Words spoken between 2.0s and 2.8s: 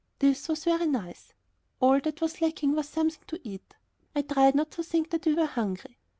was lacking